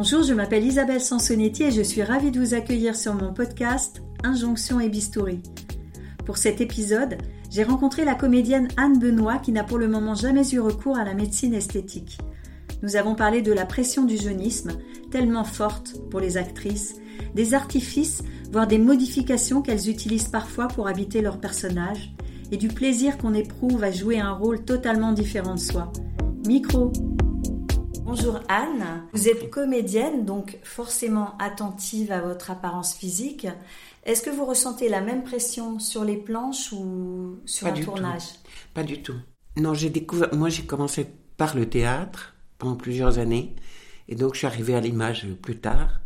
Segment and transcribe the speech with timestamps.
[0.00, 4.00] Bonjour, je m'appelle Isabelle Sansonetti et je suis ravie de vous accueillir sur mon podcast
[4.22, 5.42] Injonction et Bistouri.
[6.24, 7.18] Pour cet épisode,
[7.50, 11.04] j'ai rencontré la comédienne Anne Benoît qui n'a pour le moment jamais eu recours à
[11.04, 12.16] la médecine esthétique.
[12.80, 14.70] Nous avons parlé de la pression du jeunisme,
[15.10, 16.94] tellement forte pour les actrices,
[17.34, 18.22] des artifices,
[18.52, 22.14] voire des modifications qu'elles utilisent parfois pour habiter leur personnage,
[22.52, 25.92] et du plaisir qu'on éprouve à jouer un rôle totalement différent de soi.
[26.46, 26.92] Micro
[28.08, 33.46] Bonjour Anne, vous êtes comédienne, donc forcément attentive à votre apparence physique.
[34.04, 37.84] Est-ce que vous ressentez la même pression sur les planches ou sur Pas un du
[37.84, 38.22] tournage?
[38.72, 39.16] Pas du tout.
[39.58, 40.34] Non, j'ai découvert.
[40.34, 43.54] Moi, j'ai commencé par le théâtre pendant plusieurs années,
[44.08, 46.00] et donc je suis arrivée à l'image plus tard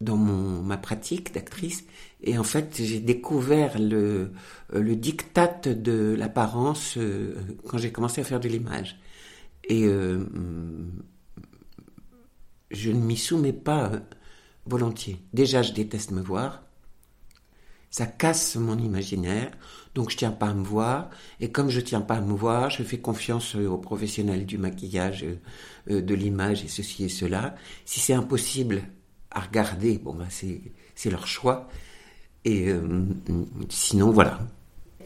[0.00, 1.84] dans mon ma pratique d'actrice.
[2.22, 4.32] Et en fait, j'ai découvert le
[4.72, 7.34] le diktat de l'apparence euh,
[7.68, 8.98] quand j'ai commencé à faire de l'image.
[9.68, 10.24] Et euh,
[12.76, 14.00] je ne m'y soumets pas euh,
[14.66, 15.20] volontiers.
[15.32, 16.62] Déjà, je déteste me voir.
[17.90, 19.52] Ça casse mon imaginaire,
[19.94, 21.08] donc je tiens pas à me voir.
[21.40, 24.58] Et comme je tiens pas à me voir, je fais confiance euh, aux professionnels du
[24.58, 25.24] maquillage,
[25.90, 27.54] euh, de l'image et ceci et cela.
[27.84, 28.82] Si c'est impossible
[29.30, 31.68] à regarder, bon ben c'est leur choix.
[32.44, 32.72] Et
[33.68, 34.38] sinon voilà.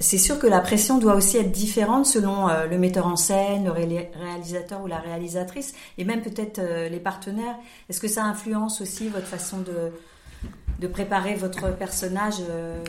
[0.02, 3.64] C'est sûr que la pression doit aussi être différente selon euh, le metteur en scène,
[3.64, 7.56] le ré- réalisateur ou la réalisatrice, et même peut-être euh, les partenaires.
[7.90, 9.92] Est-ce que ça influence aussi votre façon de,
[10.78, 12.82] de préparer votre personnage euh,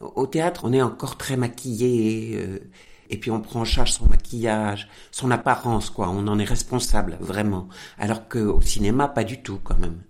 [0.00, 2.60] Au théâtre, on est encore très maquillé.
[3.08, 6.08] et puis on prend en charge son maquillage, son apparence, quoi.
[6.10, 7.68] On en est responsable, vraiment.
[7.98, 10.02] Alors qu'au cinéma, pas du tout, quand même.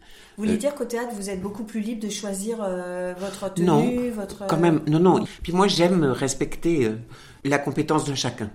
[0.42, 3.54] Vous voulez Euh, dire qu'au théâtre, vous êtes beaucoup plus libre de choisir euh, votre
[3.54, 4.48] tenue, Non, votre...
[4.48, 5.24] Quand même, non, non.
[5.44, 6.96] Puis moi, j'aime respecter euh,
[7.44, 8.50] la compétence de chacun.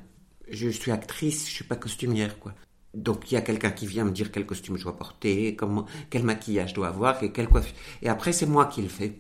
[0.50, 2.54] Je suis actrice, je suis pas costumière, quoi.
[2.94, 5.86] Donc il y a quelqu'un qui vient me dire quel costume je dois porter, comment,
[6.10, 7.76] quel maquillage je dois avoir, et quelle coiffure.
[8.02, 9.20] Et après, c'est moi qui le fais,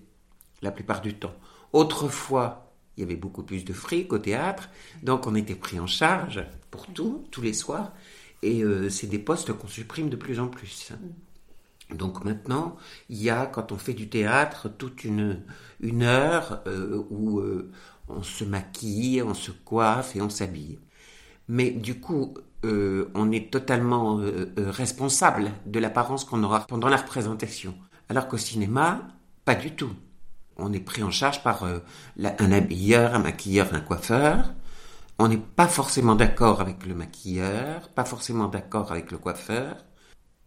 [0.62, 1.36] la plupart du temps.
[1.72, 4.70] Autrefois, il y avait beaucoup plus de fric au théâtre,
[5.03, 7.94] donc on était pris en charge pour tout, tous les soirs.
[8.41, 10.91] Et euh, c'est des postes qu'on supprime de plus en plus.
[11.94, 12.75] Donc maintenant,
[13.09, 15.44] il y a, quand on fait du théâtre, toute une,
[15.80, 17.72] une heure euh, où euh,
[18.09, 20.80] on se maquille, on se coiffe et on s'habille.
[21.47, 26.90] Mais du coup, euh, on est totalement euh, euh, responsable de l'apparence qu'on aura pendant
[26.90, 27.76] la représentation.
[28.09, 29.08] Alors qu'au cinéma,
[29.46, 29.92] pas du tout.
[30.58, 31.66] On est pris en charge par
[32.18, 34.53] la- un habilleur, un maquilleur, un coiffeur.
[35.20, 39.86] On n'est pas forcément d'accord avec le maquilleur, pas forcément d'accord avec le coiffeur.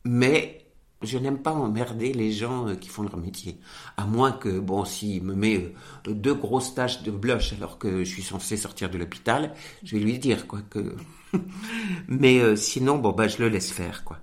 [0.04, 0.59] Mais
[1.02, 3.58] je n'aime pas emmerder les gens euh, qui font leur métier.
[3.96, 5.72] À moins que, bon, s'il me met
[6.06, 9.96] euh, deux grosses taches de blush alors que je suis censé sortir de l'hôpital, je
[9.96, 10.94] vais lui dire, quoi, que...
[12.08, 14.18] Mais euh, sinon, bon, bah, je le laisse faire, quoi.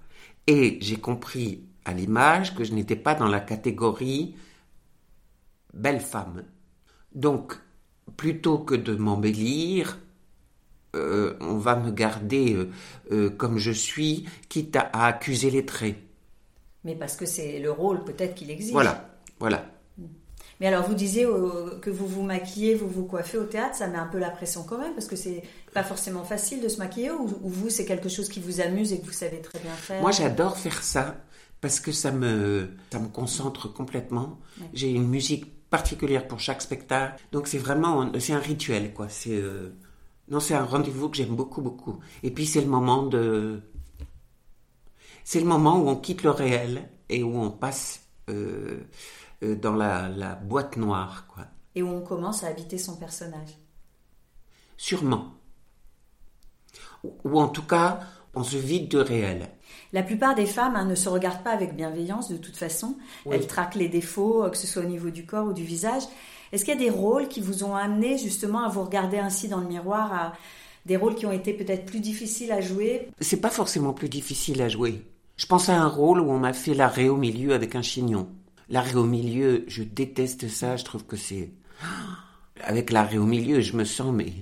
[0.46, 4.36] Et j'ai compris à l'image que je n'étais pas dans la catégorie
[5.74, 6.44] belle femme.
[7.14, 7.60] Donc,
[8.18, 10.00] plutôt que de m'embellir,
[10.94, 12.58] on va me garder
[13.38, 16.07] comme je suis, quitte à accuser les traits.
[16.88, 18.72] Mais parce que c'est le rôle peut-être qu'il exige.
[18.72, 19.10] Voilà,
[19.42, 19.66] voilà.
[20.62, 23.88] Mais alors vous disiez euh, que vous vous maquillez, vous vous coiffez au théâtre, ça
[23.88, 25.44] met un peu la pression quand même, parce que c'est
[25.74, 28.94] pas forcément facile de se maquiller, ou, ou vous c'est quelque chose qui vous amuse
[28.94, 30.02] et que vous savez très bien faire?
[30.02, 31.18] Moi, j'adore faire ça
[31.60, 34.40] parce que ça me, ça me concentre complètement.
[34.74, 39.10] J'ai une musique particulière pour chaque spectacle, donc c'est vraiment, c'est un rituel, quoi.
[39.10, 39.76] C'est, euh,
[40.30, 42.00] non, c'est un rendez-vous que j'aime beaucoup, beaucoup.
[42.24, 43.62] Et puis c'est le moment de,
[45.30, 48.00] c'est le moment où on quitte le réel et où on passe
[48.30, 48.80] euh,
[49.44, 51.44] euh, dans la, la boîte noire, quoi.
[51.76, 53.58] Et où on commence à habiter son personnage.
[54.78, 55.34] Sûrement.
[57.04, 58.00] Ou, ou en tout cas,
[58.36, 59.50] on se vide de réel.
[59.92, 62.96] La plupart des femmes hein, ne se regardent pas avec bienveillance de toute façon.
[63.26, 63.36] Oui.
[63.36, 66.04] Elles traquent les défauts, euh, que ce soit au niveau du corps ou du visage.
[66.54, 69.50] Est-ce qu'il y a des rôles qui vous ont amené justement à vous regarder ainsi
[69.50, 70.34] dans le miroir, à
[70.86, 73.10] des rôles qui ont été peut-être plus difficiles à jouer?
[73.20, 75.04] C'est pas forcément plus difficile à jouer.
[75.38, 78.28] Je pense à un rôle où on m'a fait l'arrêt au milieu avec un chignon.
[78.70, 81.52] L'arrêt au milieu, je déteste ça, je trouve que c'est...
[82.64, 84.34] Avec l'arrêt au milieu, je me sens mais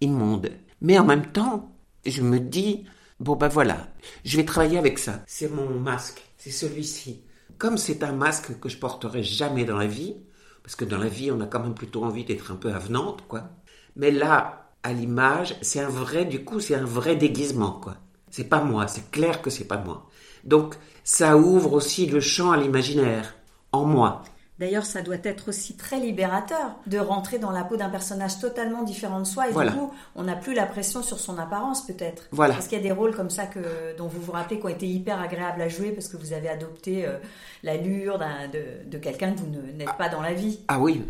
[0.00, 0.50] immonde.
[0.80, 1.72] Mais en même temps,
[2.04, 2.84] je me dis,
[3.20, 3.86] bon ben voilà,
[4.24, 5.22] je vais travailler avec ça.
[5.26, 7.22] C'est mon masque, c'est celui-ci.
[7.58, 10.16] Comme c'est un masque que je porterai jamais dans la vie,
[10.64, 13.22] parce que dans la vie, on a quand même plutôt envie d'être un peu avenante,
[13.28, 13.50] quoi.
[13.94, 17.98] Mais là, à l'image, c'est un vrai, du coup, c'est un vrai déguisement, quoi.
[18.30, 20.08] C'est pas moi, c'est clair que c'est pas moi.
[20.44, 23.34] Donc, ça ouvre aussi le champ à l'imaginaire,
[23.72, 24.22] en moi.
[24.60, 28.82] D'ailleurs, ça doit être aussi très libérateur de rentrer dans la peau d'un personnage totalement
[28.82, 29.48] différent de soi.
[29.48, 32.24] Et du coup, on n'a plus la pression sur son apparence, peut-être.
[32.30, 32.52] Voilà.
[32.52, 34.68] Parce qu'il y a des rôles comme ça que, dont vous vous rappelez qui ont
[34.68, 37.16] été hyper agréables à jouer parce que vous avez adopté euh,
[37.62, 39.94] l'allure de, de quelqu'un que vous n'êtes ah.
[39.94, 40.60] pas dans la vie.
[40.68, 41.02] Ah oui,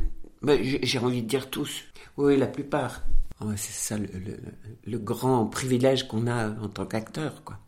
[0.61, 1.83] j'ai envie de dire tous.
[2.17, 3.03] Oui, la plupart.
[3.41, 4.07] Ah c'est ça le,
[4.87, 7.59] le, grand privilège qu'on a en tant qu'acteur, quoi.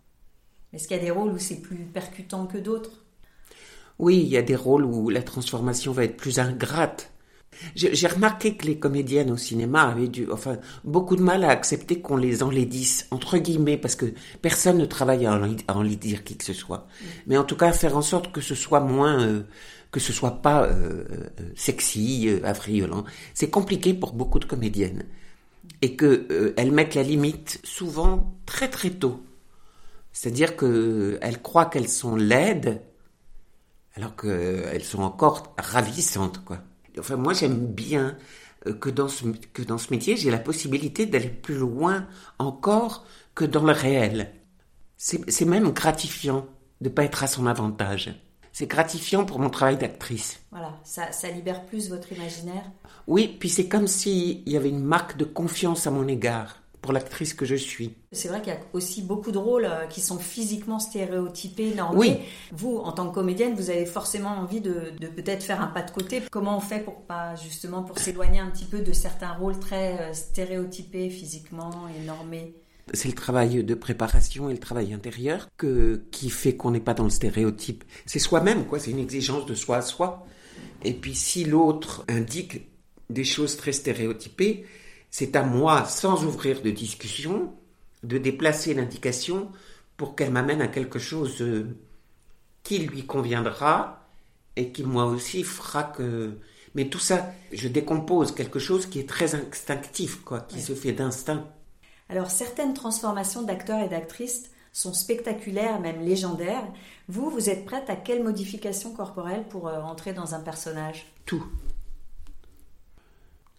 [0.72, 3.02] Est-ce qu'il y a des rôles où c'est plus percutant que d'autres?
[3.98, 7.12] Oui, il y a des rôles où la transformation va être plus ingrate.
[7.74, 12.00] J'ai remarqué que les comédiennes au cinéma avaient dû, enfin, beaucoup de mal à accepter
[12.00, 14.06] qu'on les enlaidisse, entre guillemets, parce que
[14.40, 16.78] personne ne travaille à enlaidir qui que ce soit.
[16.78, 17.04] Mm.
[17.26, 19.42] Mais en tout cas, faire en sorte que ce soit moins, euh,
[19.90, 23.04] que ce soit pas euh, euh, sexy, affriolant.
[23.34, 25.04] C'est compliqué pour beaucoup de comédiennes.
[25.80, 29.20] Et que elles mettent la limite souvent très très tôt.
[30.12, 32.82] C'est-à-dire qu'elles croient qu'elles sont laides
[33.94, 36.58] alors qu'elles sont encore ravissantes, quoi.
[36.98, 38.16] Enfin, moi, j'aime bien
[38.66, 42.06] euh, que dans ce, que dans ce métier, j'ai la possibilité d'aller plus loin
[42.38, 44.32] encore que dans le réel.
[44.96, 46.46] C'est même gratifiant
[46.80, 48.14] de ne pas être à son avantage.
[48.52, 50.40] C'est gratifiant pour mon travail d'actrice.
[50.52, 52.70] Voilà, ça, ça libère plus votre imaginaire.
[53.08, 56.92] Oui, puis c'est comme s'il y avait une marque de confiance à mon égard pour
[56.92, 57.94] l'actrice que je suis.
[58.10, 61.98] C'est vrai qu'il y a aussi beaucoup de rôles euh, qui sont physiquement stéréotypés, normés.
[61.98, 62.16] Oui.
[62.50, 65.92] Vous, en tant que comédienne, vous avez forcément envie de, peut-être faire un pas de
[65.92, 66.20] côté.
[66.30, 69.98] Comment on fait pour pas justement pour s'éloigner un petit peu de certains rôles très
[70.00, 72.56] euh, stéréotypés physiquement et normés?
[72.92, 76.94] C'est le travail de préparation et le travail intérieur que, qui fait qu'on n'est pas
[76.94, 77.84] dans le stéréotype.
[78.06, 78.80] C'est soi-même, quoi.
[78.80, 80.26] C'est une exigence de soi à soi.
[80.84, 82.66] Et puis si l'autre indique
[83.08, 84.64] des choses très stéréotypées,
[85.12, 87.52] c'est à moi, sans ouvrir de discussion,
[88.02, 89.52] de déplacer l'indication
[89.98, 91.76] pour qu'elle m'amène à quelque chose euh,
[92.62, 94.08] qui lui conviendra
[94.56, 96.38] et qui moi aussi fera que...
[96.74, 100.92] Mais tout ça, je décompose quelque chose qui est très instinctif, quoi, qui se fait
[100.92, 101.46] d'instinct.
[102.08, 106.66] Alors certaines transformations d'acteurs et d'actrices sont spectaculaires, même légendaires.
[107.08, 111.12] Vous, vous êtes prête à quelle modification corporelle pour euh, entrer dans un personnage?
[111.26, 111.44] Tout.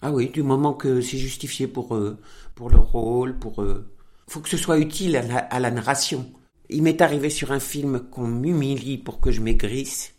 [0.06, 2.20] Ah oui, du moment que c'est justifié pour, euh,
[2.56, 3.62] pour le rôle, pour...
[3.62, 3.90] Euh,
[4.28, 6.30] faut que ce soit utile à la, narration.
[6.70, 10.14] Il m'est arrivé sur un film qu'on m'humilie pour que je maigrisse.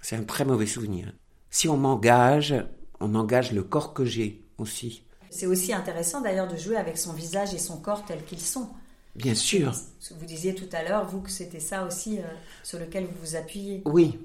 [0.00, 1.12] C'est un très mauvais souvenir.
[1.48, 2.54] Si on m'engage,
[2.98, 5.04] on engage le corps que j'ai aussi.
[5.30, 8.68] C'est aussi intéressant d'ailleurs de jouer avec son visage et son corps tels qu'ils sont.
[9.14, 9.72] Bien sûr.
[10.18, 12.22] Vous disiez tout à l'heure, vous, que c'était ça aussi euh,
[12.64, 13.82] sur lequel vous vous appuyez.
[13.84, 14.18] Oui,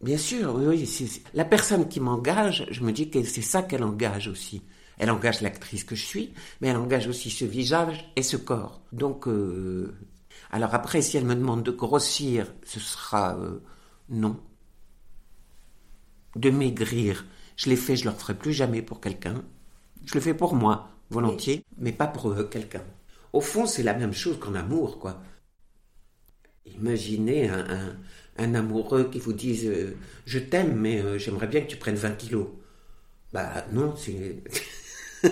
[0.00, 0.88] Bien sûr, oui,
[1.34, 4.62] La personne qui m'engage, je me dis que c'est ça qu'elle engage aussi.
[4.98, 8.80] Elle engage l'actrice que je suis, mais elle engage aussi ce visage et ce corps.
[8.92, 9.94] Donc, euh,
[10.50, 13.60] alors après, si elle me demande de grossir, ce sera euh,
[14.08, 14.40] non.
[16.36, 17.26] De maigrir,
[17.56, 19.42] je l'ai fait, je ne le ferai plus jamais pour quelqu'un.
[20.06, 22.84] Je le fais pour moi, volontiers, mais pas pour euh, quelqu'un.
[23.32, 25.20] Au fond, c'est la même chose qu'en amour, quoi.
[26.64, 27.96] Imaginez un un
[28.38, 29.96] amoureux qui vous dise euh,
[30.26, 32.46] je t'aime mais euh, j'aimerais bien que tu prennes 20 kilos.
[33.32, 34.42] Bah non, c'est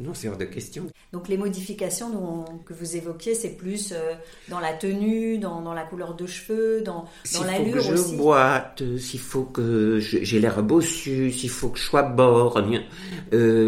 [0.00, 0.86] non, c'est hors de question.
[1.12, 4.14] Donc les modifications que vous évoquiez, c'est plus euh,
[4.48, 7.04] dans la tenue, dans, la couleur de cheveux, dans,
[7.34, 7.84] dans l'allure aussi.
[7.84, 11.84] S'il faut que je boite, s'il faut que j'ai l'air bossu, s'il faut que je
[11.84, 12.82] sois borgne,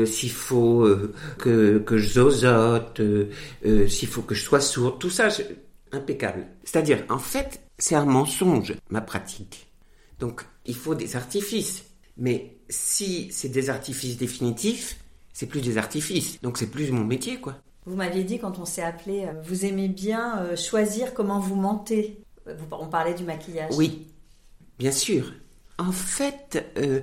[0.06, 0.88] s'il faut
[1.37, 3.02] que, que je zozote,
[3.88, 5.28] s'il faut que je sois sourde, tout ça,
[5.94, 6.46] impeccable.
[6.64, 9.69] C'est-à-dire, en fait, c'est un mensonge, ma pratique.
[10.19, 11.84] Donc, il faut des artifices.
[12.17, 14.98] Mais si c'est des artifices définitifs,
[15.32, 16.41] c'est plus des artifices.
[16.43, 17.56] Donc, c'est plus mon métier, quoi.
[17.86, 21.56] Vous m'aviez dit quand on s'est appelé, euh, vous aimez bien euh, choisir comment vous
[21.56, 22.19] mentez.
[22.70, 23.74] On parlait du maquillage.
[23.77, 24.06] Oui,
[24.79, 25.32] bien sûr.
[25.79, 27.01] En fait, euh,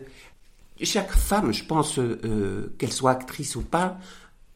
[0.82, 2.00] chaque femme, je pense,
[2.78, 3.98] qu'elle soit actrice ou pas,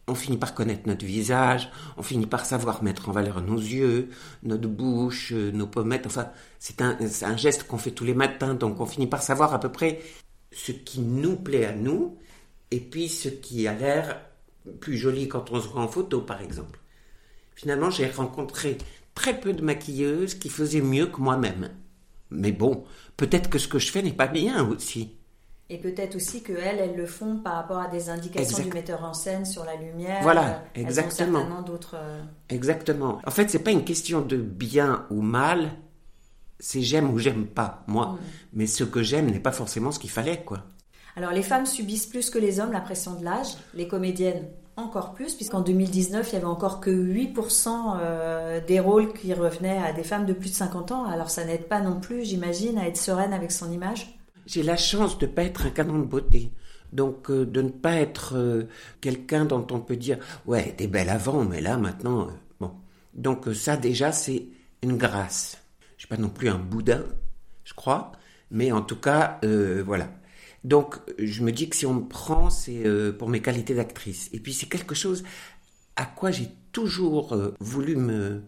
[0.07, 4.09] on finit par connaître notre visage, on finit par savoir mettre en valeur nos yeux,
[4.43, 6.05] notre bouche, nos pommettes.
[6.05, 9.53] Enfin, c'est un, un, geste qu'on fait tous les matins, donc on finit par savoir
[9.53, 10.01] à peu près
[10.51, 12.17] ce qui nous plaît à nous,
[12.71, 14.21] et puis ce qui a l'air
[14.79, 16.79] plus joli quand on se voit en photo, par exemple.
[17.55, 18.77] Finalement, j'ai rencontré
[19.13, 21.69] très peu de maquilleuses qui faisaient mieux que moi-même.
[22.31, 22.83] Mais bon,
[23.17, 25.15] peut-être que ce que je fais n'est pas bien aussi.
[25.69, 29.13] Et peut-être aussi qu'elles, elles le font par rapport à des indications du metteur en
[29.15, 30.21] scène sur la lumière.
[30.21, 31.39] Voilà, exactement.
[31.39, 31.95] certainement d'autres.
[31.97, 33.19] Euh, exactement.
[33.25, 35.71] En fait, c'est pas une question de bien ou mal.
[36.59, 38.05] C'est j'aime ou j'aime pas, moi.
[38.05, 38.17] Mm.
[38.53, 40.59] Mais ce que j'aime n'est pas forcément ce qu'il fallait, quoi.
[41.15, 43.57] Alors, les femmes subissent plus que les hommes la pression de l'âge.
[43.73, 49.13] Les comédiennes encore plus, puisqu'en 2019, il y avait encore que 8% euh, des rôles
[49.13, 51.05] qui revenaient à des femmes de plus de 50 ans.
[51.05, 54.15] Alors, ça n'aide pas non plus, j'imagine, à être sereine avec son image?
[54.45, 56.51] J'ai la chance de ne pas être un canon de beauté.
[56.93, 58.63] Donc euh, de ne pas être euh,
[59.01, 62.71] quelqu'un dont on peut dire ouais t'es belle avant mais là maintenant euh, bon
[63.13, 64.47] donc ça déjà c'est
[64.81, 65.57] une grâce.
[65.97, 67.01] Je suis pas non plus un bouddha
[67.63, 68.13] je crois
[68.51, 69.39] mais en tout cas
[69.85, 70.09] voilà.
[70.63, 72.83] Donc je me dis que si on me prend c'est
[73.17, 74.29] pour mes qualités d'actrice.
[74.33, 75.23] Et puis c'est quelque chose
[75.95, 78.43] à quoi j'ai toujours voulu me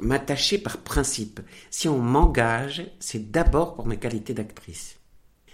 [0.00, 1.40] m'attacher par principe.
[1.70, 4.99] Si on m'engage c'est d'abord pour mes qualités d'actrice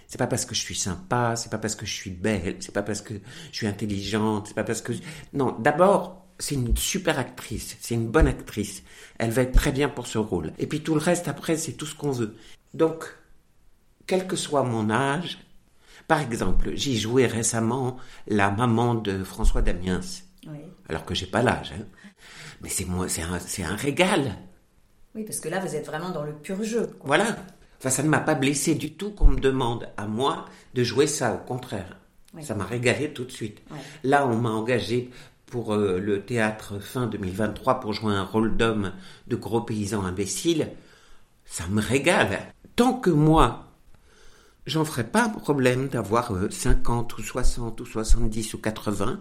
[0.07, 2.73] c'est pas parce que je suis sympa, c'est pas parce que je suis belle, c'est
[2.73, 3.13] pas parce que
[3.51, 4.93] je suis intelligente, c'est pas parce que
[5.33, 5.55] non.
[5.59, 8.83] D'abord, c'est une super actrice, c'est une bonne actrice.
[9.19, 10.53] Elle va être très bien pour ce rôle.
[10.59, 12.35] Et puis tout le reste après, c'est tout ce qu'on veut.
[12.73, 13.05] Donc,
[14.05, 15.39] quel que soit mon âge,
[16.07, 17.97] par exemple, j'ai joué récemment
[18.27, 19.99] la maman de François Damiens.
[20.47, 20.59] Oui.
[20.87, 21.73] Alors que j'ai pas l'âge.
[21.77, 21.83] Hein.
[22.61, 24.37] Mais c'est moi, c'est un, c'est un régal.
[25.15, 26.97] Oui, parce que là, vous êtes vraiment dans le pur jeu.
[27.03, 27.35] Voilà.
[27.79, 31.07] Enfin, ça ne m'a pas blessé du tout qu'on me demande à moi de jouer
[31.07, 31.97] ça, au contraire.
[32.41, 33.61] Ça m'a régalé tout de suite.
[34.03, 35.09] Là, on m'a engagé
[35.45, 38.93] pour euh, le théâtre fin 2023 pour jouer un rôle d'homme
[39.27, 40.69] de gros paysans imbéciles.
[41.45, 42.39] Ça me régale.
[42.75, 43.67] Tant que moi,
[44.65, 49.19] j'en ferai pas un problème d'avoir 50 euh, ou 60 ou 70 ou 80,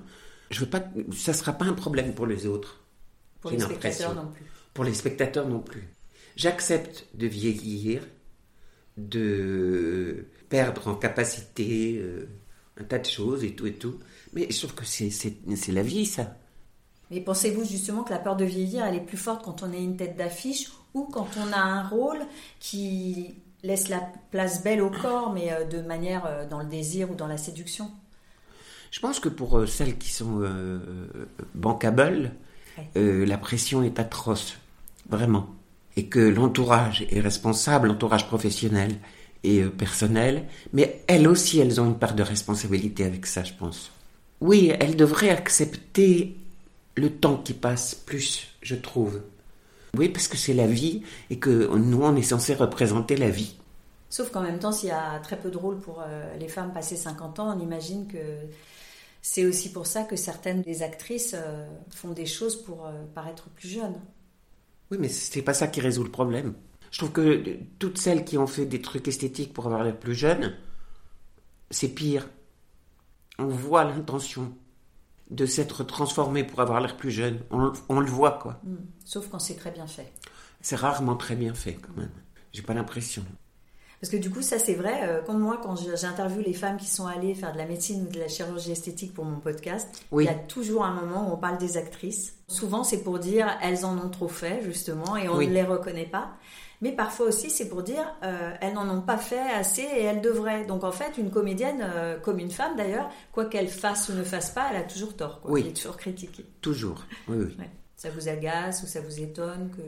[0.51, 0.83] je veux pas,
[1.15, 2.81] ça sera pas un problème pour les autres.
[3.41, 4.45] Pour les spectateurs non plus.
[4.75, 5.89] Pour les spectateurs non plus.
[6.37, 8.03] J'accepte de vieillir
[8.97, 12.29] de perdre en capacité euh,
[12.81, 13.99] un tas de choses et tout et tout.
[14.33, 16.37] Mais je trouve que c'est la vie, ça.
[17.11, 19.83] Mais pensez-vous justement que la peur de vieillir, elle est plus forte quand on est
[19.83, 22.19] une tête d'affiche ou quand on a un rôle
[22.59, 24.01] qui laisse la
[24.31, 27.39] place belle au corps, mais euh, de manière euh, dans le désir ou dans la
[27.39, 27.91] séduction?
[28.91, 30.49] Je pense que pour celles qui sont
[31.55, 32.33] bancables,
[32.95, 34.57] la pression est atroce,
[35.11, 35.56] vraiment
[35.97, 38.97] et que l'entourage est responsable, l'entourage professionnel
[39.43, 43.55] et euh, personnel, mais elles aussi, elles ont une part de responsabilité avec ça, je
[43.55, 43.91] pense.
[44.41, 46.37] Oui, elles devraient accepter
[46.95, 49.23] le temps qui passe plus, je trouve.
[49.97, 53.57] Oui, parce que c'est la vie et que nous, on est censé représenter la vie.
[54.11, 56.73] Sauf qu'en même temps, s'il y a très peu de rôles pour euh, les femmes
[56.73, 58.19] passées 50 ans, on imagine que
[59.23, 63.69] c'est aussi pour ça que certaines des actrices euh, font des choses pour paraître plus
[63.69, 63.97] jeunes.
[64.91, 66.55] Oui, mais c'est pas ça qui résout le problème.
[66.91, 70.15] Je trouve que toutes celles qui ont fait des trucs esthétiques pour avoir l'air plus
[70.15, 70.55] jeune,
[71.71, 72.29] c'est pire.
[73.39, 74.55] On voit l'intention
[75.31, 77.41] de s'être transformé pour avoir l'air plus jeune.
[77.51, 78.61] On, le voit, quoi.
[78.65, 78.77] Hmm.
[79.05, 80.13] Sauf quand c'est très bien fait.
[80.61, 82.13] C'est rarement très bien fait, quand même.
[82.53, 83.25] J'ai pas l'impression.
[84.01, 86.89] Parce que du coup, ça c'est vrai, euh, comme moi, quand j'interviewe les femmes qui
[86.89, 90.23] sont allées faire de la médecine ou de la chirurgie esthétique pour mon podcast, il
[90.23, 92.35] y a toujours un moment où on parle des actrices.
[92.49, 96.07] Souvent, c'est pour dire elles en ont trop fait, justement, et on ne les reconnaît
[96.07, 96.37] pas.
[96.83, 100.21] Mais parfois aussi, c'est pour dire euh, elles n'en ont pas fait assez et elles
[100.21, 100.67] devraient.
[100.67, 104.23] Donc en fait, une comédienne, euh, comme une femme d'ailleurs, quoi qu'elle fasse ou ne
[104.23, 105.41] fasse pas, elle a toujours tort.
[105.41, 105.59] Quoi.
[105.59, 106.45] Elle est toujours critiquée.
[106.61, 107.65] Toujours, oui, oui.
[107.97, 109.83] Ça vous agace ou ça vous étonne que...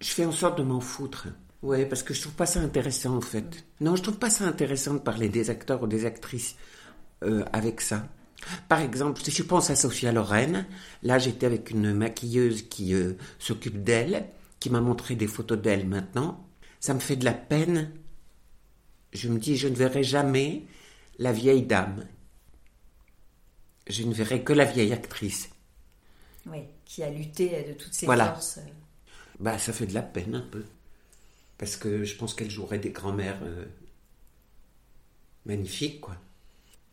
[0.00, 1.28] Je fais en sorte de m'en foutre.
[1.62, 3.64] Oui, parce que je trouve pas ça intéressant en fait.
[3.80, 6.56] Non, je trouve pas ça intéressant de parler des acteurs ou des actrices
[7.22, 8.08] euh, avec ça.
[8.68, 10.66] Par exemple, si je pense à Sophia Loren,
[11.02, 14.26] là j'étais avec une maquilleuse qui euh, s'occupe d'elle,
[14.58, 16.46] qui m'a montré des photos d'elle maintenant.
[16.80, 17.92] Ça me fait de la peine.
[19.12, 20.64] Je me dis, je ne verrai jamais
[21.18, 22.06] la vieille dame.
[23.86, 25.50] Je ne verrai que la vieille actrice.
[26.46, 28.32] Oui, qui a lutté de toutes ses voilà.
[28.32, 28.60] forces.
[29.38, 30.64] Bah, ça fait de la peine un peu
[31.60, 33.66] parce que je pense qu'elle jouerait des grand-mères euh,
[35.44, 36.16] magnifiques, quoi.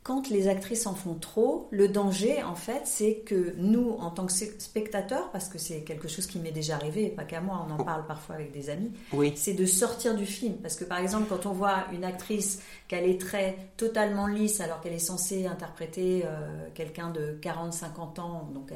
[0.03, 4.25] Quand les actrices en font trop, le danger, en fait, c'est que nous, en tant
[4.25, 7.73] que spectateurs, parce que c'est quelque chose qui m'est déjà arrivé, pas qu'à moi, on
[7.73, 7.83] en oh.
[7.83, 9.33] parle parfois avec des amis, oui.
[9.35, 10.55] c'est de sortir du film.
[10.57, 14.81] Parce que, par exemple, quand on voit une actrice qu'elle est très totalement lisse, alors
[14.81, 18.71] qu'elle est censée interpréter euh, quelqu'un de 40-50 ans, donc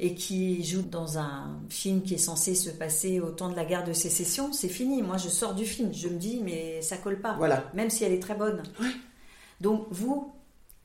[0.00, 3.64] et qui joue dans un film qui est censé se passer au temps de la
[3.64, 5.02] guerre de sécession, c'est fini.
[5.02, 5.92] Moi, je sors du film.
[5.92, 7.34] Je me dis, mais ça colle pas.
[7.36, 7.64] Voilà.
[7.74, 8.62] Même si elle est très bonne.
[9.60, 10.32] Donc, vous,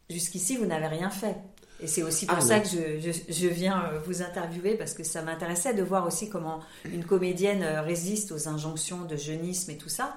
[0.09, 1.35] jusqu'ici, vous n'avez rien fait.
[1.79, 5.03] Et c'est aussi pour ah, ça que je, je, viens euh, vous interviewer, parce que
[5.03, 9.77] ça m'intéressait de voir aussi comment une comédienne euh, résiste aux injonctions de jeunisme et
[9.77, 10.15] tout ça.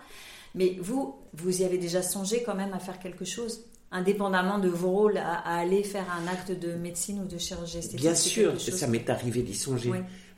[0.54, 3.64] Mais vous, vous y avez déjà songé quand même à faire quelque chose?
[3.92, 8.00] Indépendamment de vos rôles, à, aller faire un acte de médecine ou de chirurgie esthétique
[8.00, 9.92] Bien sûr, ça m'est arrivé d'y songer.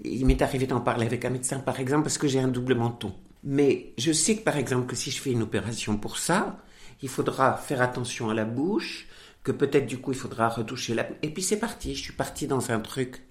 [0.04, 2.74] Il m'est arrivé d'en parler avec un médecin, par exemple, parce que j'ai un double
[2.74, 3.12] menton.
[3.44, 6.58] Mais je sais que, par exemple, que si je fais une opération pour ça,
[7.02, 9.08] il faudra faire attention à la bouche,
[9.42, 11.08] que peut-être du coup il faudra retoucher la...
[11.22, 13.22] Et puis c'est parti, je suis parti dans un truc,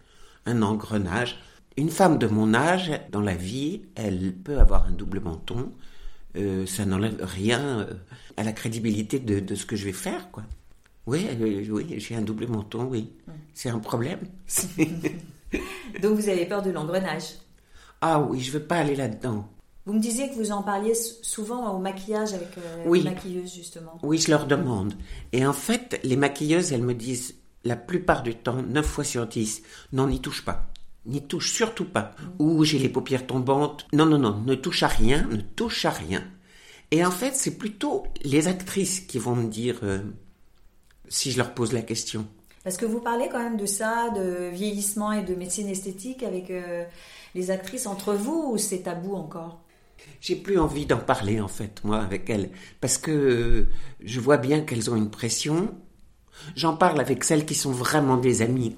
[0.46, 1.38] un engrenage.
[1.76, 5.72] Une femme de mon âge, dans la vie, elle peut avoir un double menton,
[6.38, 7.94] euh, ça n'enlève rien euh,
[8.38, 10.44] à la crédibilité de, de, ce que je vais faire, quoi.
[11.06, 13.10] Oui, euh, oui, j'ai un double menton, oui.
[13.53, 14.20] C'est un problème.
[16.01, 17.36] Donc vous avez peur de l'engrenage
[18.01, 19.48] Ah oui, je veux pas aller là-dedans.
[19.86, 22.50] Vous me disiez que vous en parliez souvent au maquillage avec
[22.86, 23.98] les maquilleuses, justement.
[24.03, 24.94] Oui, je leur demande.
[25.32, 29.25] Et en fait, les maquilleuses, elles me disent la plupart du temps, 9 fois sur
[29.27, 29.62] 10,
[29.94, 30.67] non, n'y touche pas.
[31.08, 32.12] N'y touche surtout pas.
[32.38, 33.88] Ou j'ai les paupières tombantes.
[33.94, 36.24] Non, non, non, ne touche à rien, ne touche à rien.
[36.92, 40.00] Et en fait, c'est plutôt les actrices qui vont me dire euh,
[41.08, 42.28] si je leur pose la question.
[42.64, 46.52] Parce que vous parlez quand même de ça, de vieillissement et de médecine esthétique avec
[46.52, 46.84] euh,
[47.34, 49.62] les actrices entre vous ou c'est tabou encore?
[50.22, 52.50] J'ai plus envie d'en parler en fait, moi, avec elles,
[52.82, 53.68] parce que euh,
[54.04, 55.74] je vois bien qu'elles ont une pression.
[56.56, 58.75] J'en parle avec celles qui sont vraiment des amies.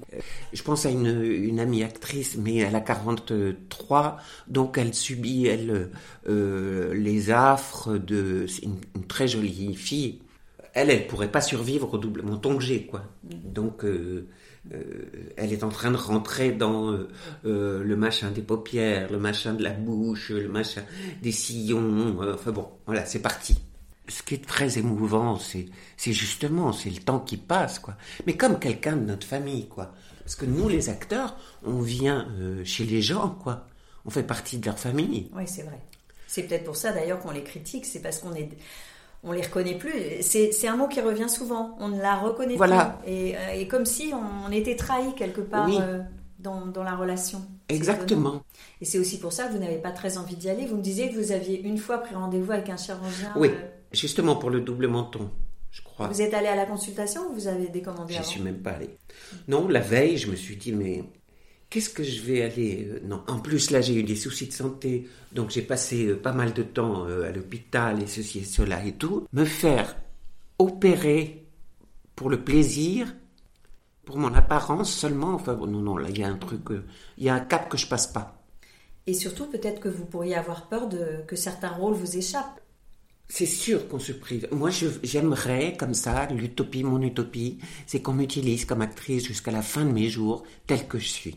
[0.52, 5.90] Je pense à une, amie actrice, mais elle a 43, donc elle subit, elle,
[6.28, 8.46] euh, les affres de...
[8.62, 10.20] une, une, très jolie fille.
[10.72, 13.02] Elle, elle pourrait pas survivre au double menton que j'ai, quoi.
[13.24, 14.28] Donc, euh,
[14.72, 14.82] euh,
[15.36, 16.96] elle est en train de rentrer dans
[17.44, 20.82] le machin des paupières, le machin de la bouche, le machin
[21.22, 22.18] des sillons.
[22.32, 23.56] enfin bon, voilà, c'est parti.
[24.10, 27.94] Ce qui est très émouvant, c'est, c'est justement, c'est le temps qui passe, quoi.
[28.26, 29.92] Mais comme quelqu'un de notre famille, quoi.
[30.24, 32.28] Parce que nous, les acteurs, on vient
[32.64, 33.66] chez les gens, quoi.
[34.04, 35.30] On fait partie de leur famille.
[35.34, 35.80] Oui, c'est vrai.
[36.26, 38.50] C'est peut-être pour ça d'ailleurs qu'on les critique, c'est parce qu'on est
[39.22, 39.92] on les reconnaît plus.
[40.22, 41.76] C'est un mot qui revient souvent.
[41.78, 42.98] On ne la reconnaît voilà.
[43.02, 43.12] plus.
[43.12, 46.00] Et, euh, et, comme si on était trahi quelque part euh,
[46.38, 47.42] dans, dans, la relation.
[47.68, 48.42] Exactement.
[48.80, 50.64] Et c'est aussi pour ça que vous n'avez pas très envie d'y aller.
[50.64, 53.32] Vous me disiez que vous aviez une fois pris rendez-vous avec un chirurgien.
[53.36, 55.30] Oui, euh, justement pour le double menton.
[55.70, 56.08] Je crois.
[56.08, 58.90] Vous êtes allé à la consultation ou vous avez décommandé Je suis même pas allé.
[59.46, 61.04] Non, la veille, je me suis dit, mais
[61.70, 64.52] qu'est-ce que je vais aller euh, Non, en plus là j'ai eu des soucis de
[64.52, 68.44] santé, donc j'ai passé euh, pas mal de temps euh, à l'hôpital et ceci et
[68.44, 69.26] cela et tout.
[69.32, 69.96] Me faire
[70.58, 71.46] opérer
[72.16, 73.14] pour le plaisir,
[74.04, 75.34] pour mon apparence seulement.
[75.34, 76.62] Enfin non non, là il y a un truc,
[77.16, 78.36] il y a un cap que je passe pas.
[79.06, 82.59] Et surtout peut-être que vous pourriez avoir peur de que certains rôles vous échappent.
[83.32, 84.48] C'est sûr qu'on se prive.
[84.52, 84.70] Moi,
[85.02, 89.92] j'aimerais, comme ça, l'utopie, mon utopie, c'est qu'on m'utilise comme actrice jusqu'à la fin de
[89.92, 91.36] mes jours, telle que je suis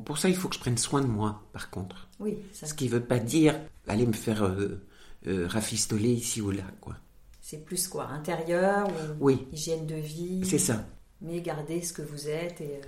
[0.00, 2.08] pour ça, il faut que je prenne soin de moi, par contre.
[2.18, 2.38] Oui.
[2.52, 4.82] Ce qui ne veut pas dire aller me faire euh,
[5.26, 6.96] euh, rafistoler ici ou là, quoi.
[7.40, 9.46] C'est plus quoi, intérieur ou oui.
[9.52, 10.42] hygiène de vie.
[10.44, 10.86] C'est ça.
[11.20, 12.76] Mais garder ce que vous êtes et.
[12.76, 12.86] Euh,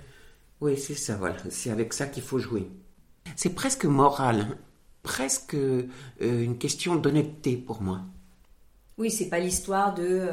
[0.61, 1.17] oui, c'est ça.
[1.17, 2.67] Voilà, c'est avec ça qu'il faut jouer.
[3.35, 4.57] C'est presque moral, hein.
[5.03, 5.57] presque
[6.19, 8.01] une question d'honnêteté pour moi.
[8.97, 10.27] Oui, c'est pas l'histoire de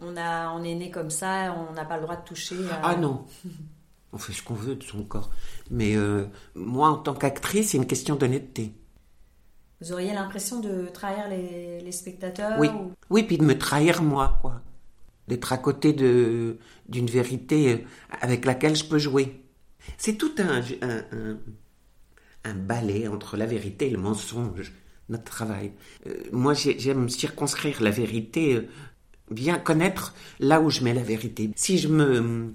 [0.00, 2.56] on a on est né comme ça, on n'a pas le droit de toucher.
[2.82, 3.26] Ah non.
[4.16, 5.30] on fait ce qu'on veut de son corps.
[5.70, 8.72] Mais euh, moi, en tant qu'actrice, c'est une question d'honnêteté.
[9.80, 12.68] Vous auriez l'impression de trahir les, spectateurs Oui,
[13.10, 14.62] oui, puis de me trahir moi, quoi.
[15.28, 16.56] D'être à côté de
[16.88, 17.78] d'une vérité euh,
[18.22, 19.44] avec laquelle je peux jouer.
[19.98, 21.36] C'est tout un, un,
[22.44, 24.72] un, balai entre la vérité et le mensonge,
[25.08, 25.72] notre travail.
[26.06, 28.68] Euh, moi, j'aime circonscrire la vérité,
[29.30, 31.50] bien connaître là où je mets la vérité.
[31.56, 32.54] Si je me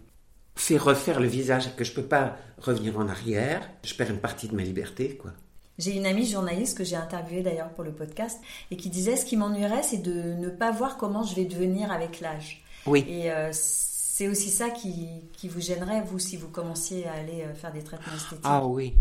[0.56, 4.20] fait refaire le visage et que je peux pas revenir en arrière, je perds une
[4.20, 5.32] partie de ma liberté, quoi.
[5.78, 9.26] J'ai une amie journaliste que j'ai interviewée d'ailleurs pour le podcast et qui disait ce
[9.26, 12.64] qui m'ennuierait, c'est de ne pas voir comment je vais devenir avec l'âge.
[12.86, 13.04] Oui.
[13.08, 17.42] Et euh, c'est aussi ça qui, qui, vous gênerait, vous, si vous commenciez à aller
[17.42, 18.42] euh, faire des traitements esthétiques.
[18.44, 18.94] Ah oui.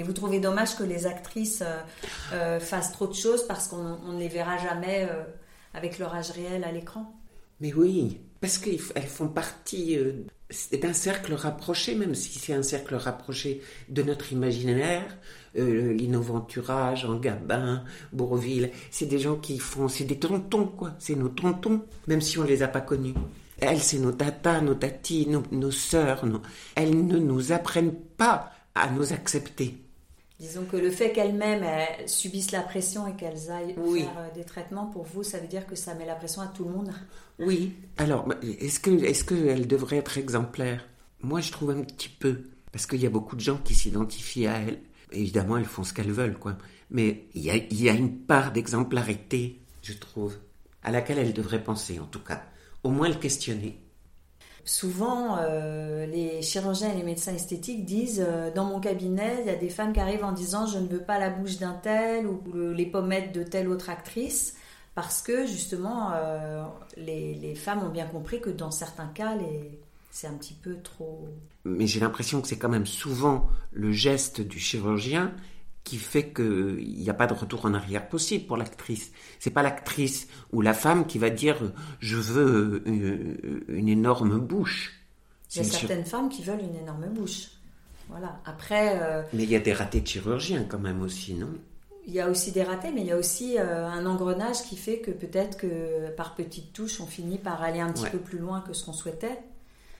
[0.00, 1.62] Et vous trouvez dommage que les actrices
[2.32, 5.06] euh, fassent trop de choses parce qu'on ne les verra jamais
[5.74, 7.14] avec leur âge réel à l'écran
[7.60, 9.96] Mais oui, parce qu'elles font partie
[10.50, 15.16] c'est un cercle rapproché, même si c'est un cercle rapproché de notre imaginaire.
[15.56, 20.92] Euh, L'Innoventurage, en Gabin, Bourville, c'est des gens qui font, c'est des tontons, quoi.
[20.98, 23.14] C'est nos tontons, même si on les a pas connus.
[23.58, 26.24] Elles, c'est nos tatas, nos tatis, nos sœurs.
[26.74, 29.78] Elles ne nous apprennent pas à nous accepter.
[30.40, 31.66] Disons que le fait qu'elles-mêmes
[32.06, 35.66] subissent la pression et qu'elles aillent faire euh, des traitements, pour vous, ça veut dire
[35.66, 36.90] que ça met la pression à tout le monde?
[37.38, 37.74] Oui.
[37.98, 40.88] Alors, bah, est-ce que est-ce qu'elles devraient être exemplaires
[41.20, 42.44] Moi, je trouve un petit peu.
[42.72, 44.80] Parce qu'il y a beaucoup de gens qui s'identifient à elles.
[45.12, 46.56] Évidemment, elles font ce qu'elles veulent, quoi.
[46.90, 50.38] Mais il y a, il y a une part d'exemplarité, je trouve,
[50.82, 52.44] à laquelle elles devraient penser, en tout cas.
[52.82, 53.78] Au moins le questionner.
[54.64, 59.50] Souvent, euh, les chirurgiens et les médecins esthétiques disent euh, dans mon cabinet, il y
[59.50, 62.26] a des femmes qui arrivent en disant je ne veux pas la bouche d'un tel
[62.26, 62.42] ou
[62.72, 64.56] les pommettes de telle autre actrice,
[64.94, 66.62] parce que justement, euh,
[66.96, 69.34] les, femmes ont bien compris que dans certains cas,
[70.10, 71.28] c'est un petit peu trop.
[71.64, 75.32] Mais j'ai l'impression que c'est quand même souvent le geste du chirurgien
[75.90, 79.10] qui fait qu'il n'y a pas de retour en arrière possible pour l'actrice.
[79.40, 81.56] C'est pas l'actrice ou la femme qui va dire
[81.98, 84.82] je veux une, une énorme bouche.
[85.52, 87.48] Il y a certaines femmes qui veulent une énorme bouche.
[88.08, 88.40] Voilà.
[88.44, 88.98] Après.
[89.02, 91.50] euh, Mais il y a des ratés de chirurgiens quand même aussi, non?
[92.06, 94.76] il y a aussi des ratés, mais il y a aussi euh, un engrenage qui
[94.76, 98.10] fait que peut-être que par petites touches, on finit par aller un petit Ouais.
[98.10, 99.38] peu plus loin que ce qu'on souhaitait.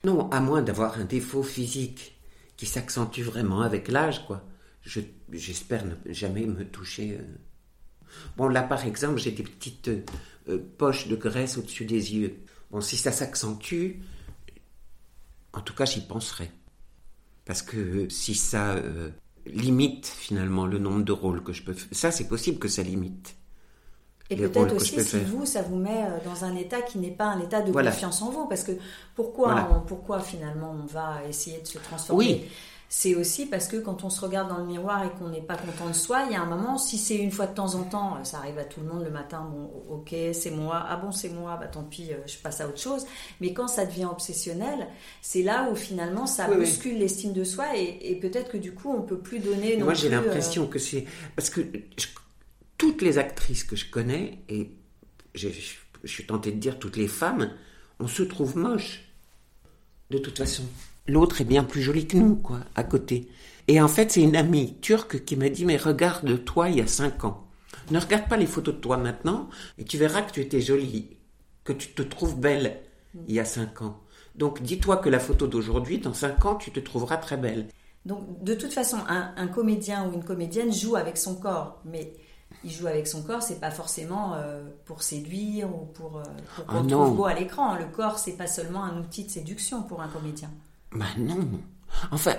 [0.03, 2.17] Non, à moins d'avoir un défaut physique
[2.57, 4.41] qui s'accentue vraiment avec l'âge, quoi.
[4.83, 7.17] Je- J'espère ne jamais me toucher.
[7.19, 7.23] euh.
[8.37, 10.01] Bon, là, par exemple, j'ai des petites euh,
[10.49, 12.35] euh, poches de graisse au-dessus des yeux.
[12.71, 13.97] Bon, si ça s'accentue,
[15.53, 16.49] en tout cas, j'y penserai.
[17.45, 19.09] Parce que euh, si ça euh,
[19.45, 22.83] limite finalement le nombre de rôles que je peux faire, ça, c'est possible que ça
[22.83, 23.35] limite.
[24.29, 25.27] Et peut-être aussi si faire.
[25.27, 27.91] vous, ça vous met dans un état qui n'est pas un état de Voilà.
[27.91, 28.47] confiance en vous.
[28.47, 28.71] Parce que
[29.13, 29.69] pourquoi, Voilà.
[29.75, 32.45] on- pourquoi finalement on va essayer de se transformer Oui.
[32.93, 35.55] C'est aussi parce que quand on se regarde dans le miroir et qu'on n'est pas
[35.55, 37.83] content de soi, il y a un moment, si c'est une fois de temps en
[37.83, 41.13] temps, ça arrive à tout le monde le matin, bon ok c'est moi, ah bon
[41.13, 43.05] c'est moi, bah tant pis, euh, je passe à autre chose.
[43.39, 44.89] Mais quand ça devient obsessionnel,
[45.21, 46.65] c'est là où finalement ça Oui, oui.
[46.65, 49.77] bouscule l'estime de soi et, et peut-être que du coup on peut plus donner.
[49.77, 51.05] Non moi, j'ai euh, l'impression que c'est.
[51.37, 51.61] Parce que
[51.97, 52.07] je-
[52.77, 54.69] toutes les actrices que je connais, et
[55.33, 55.47] je,
[56.03, 57.51] suis tentée de dire toutes les femmes,
[58.01, 59.05] on se trouve moche.
[60.09, 60.63] De toute façon.
[61.07, 63.27] L'autre est bien plus jolie que nous, quoi, à côté.
[63.67, 66.81] Et en fait, c'est une amie turque qui m'a dit Mais regarde toi il y
[66.81, 67.47] a cinq ans.
[67.89, 71.17] Ne regarde pas les photos de toi maintenant, et tu verras que tu étais jolie,
[71.63, 72.81] que tu te trouves belle
[73.27, 73.99] il y a cinq ans.
[74.35, 77.67] Donc dis-toi que la photo d'aujourd'hui, dans cinq ans, tu te trouveras très belle.
[78.05, 82.13] Donc, de toute façon, un, un comédien ou une comédienne joue avec son corps, mais
[82.63, 86.23] il joue avec son corps, c'est pas forcément euh, pour séduire ou pour, euh,
[86.55, 87.75] pour qu'on Ah trouve beau à l'écran.
[87.75, 90.49] Le corps, c'est pas seulement un outil de séduction pour un comédien.
[90.93, 91.47] Bah non.
[92.11, 92.35] Enfin,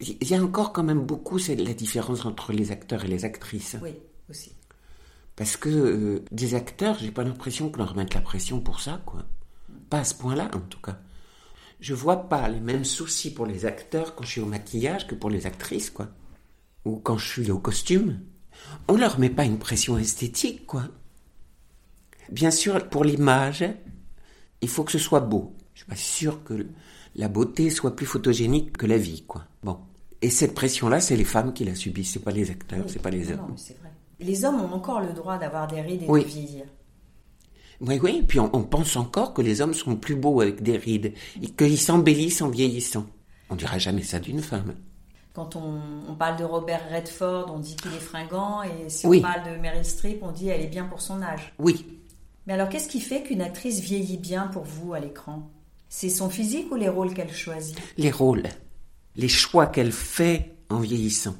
[0.00, 3.24] il y a encore quand même beaucoup c'est la différence entre les acteurs et les
[3.24, 3.76] actrices.
[3.82, 3.94] Oui,
[4.28, 4.52] aussi.
[5.36, 9.02] Parce que euh, des acteurs, j'ai pas l'impression qu'on leur mette la pression pour ça,
[9.04, 9.24] quoi.
[9.90, 10.98] Pas à ce point-là, en tout cas.
[11.80, 15.14] Je vois pas les mêmes soucis pour les acteurs quand je suis au maquillage que
[15.14, 16.08] pour les actrices, quoi.
[16.84, 18.20] Ou quand je suis au costume.
[18.88, 20.84] On leur met pas une pression esthétique, quoi.
[22.30, 23.64] Bien sûr, pour l'image,
[24.60, 25.56] il faut que ce soit beau.
[25.74, 26.66] Je suis pas sûr que
[27.16, 29.44] la beauté soit plus photogénique que la vie, quoi.
[29.62, 29.78] Bon.
[30.22, 33.10] Et cette pression-là, c'est les femmes qui la subissent, c'est pas les acteurs, c'est pas
[33.10, 33.38] les hommes.
[33.40, 33.90] non, mais c'est vrai.
[34.20, 36.22] Les hommes ont encore le droit d'avoir des rides et Oui.
[36.22, 36.64] de vieillir.
[37.80, 40.76] Oui, oui, puis on, on pense encore que les hommes sont plus beaux avec des
[40.76, 43.04] rides, et qu'ils s'embellissent en vieillissant.
[43.50, 44.74] On dira jamais ça d'une femme.
[45.34, 49.18] Quand on, on parle de Robert Redford, on dit qu'il est fringant, et si Oui.
[49.18, 51.52] on parle de Meryl Streep, on dit elle est bien pour son âge.
[51.58, 51.84] Oui,
[52.46, 55.50] Mais alors, qu'est-ce qui fait qu'une actrice vieillit bien pour vous à l'écran?
[55.88, 58.44] C'est son physique ou les rôles qu'elle choisit les rôles,
[59.16, 61.36] les choix qu'elle fait en vieillissant,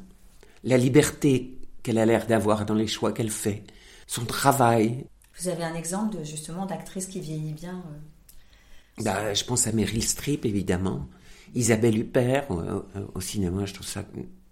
[0.62, 3.64] la liberté qu'elle a l'air d'avoir dans les choix qu'elle fait,
[4.06, 5.06] son travail.
[5.38, 7.82] Vous avez un exemple de justement d'actrice qui vieillit bien
[8.98, 11.08] euh, Bah, je pense à Meryl Streep, évidemment.
[11.54, 14.04] Isabelle Huppert, euh, euh, au cinéma, je trouve ça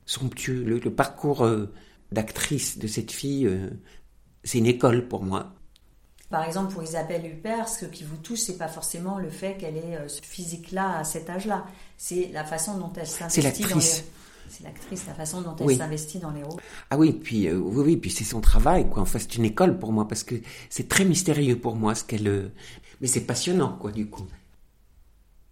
[0.05, 0.65] somptueux.
[0.65, 1.49] Le, le parcours
[2.11, 3.49] d'actrice de cette fille,
[4.45, 5.55] c'est une école pour moi.
[6.33, 9.77] Par exemple, pour Isabelle Huppert, ce qui vous touche, c'est pas forcément le fait qu'elle
[9.77, 11.65] ait euh, ce physique-là à cet âge-là.
[11.99, 13.75] C'est la façon dont elle s'investit dans les.
[13.75, 14.05] l'actrice.
[14.49, 15.77] C'est l'actrice, la façon dont elle Oui.
[15.77, 16.61] s'investit dans les rôles.
[16.91, 19.03] Ah oui, puis euh, oui, oui, puis c'est son travail, quoi.
[19.03, 20.35] Enfin, c'est une école pour moi parce que
[20.71, 22.27] c'est très mystérieux pour moi ce qu'elle.
[22.27, 22.49] euh,
[23.03, 24.27] Mais c'est passionnant, quoi, du coup.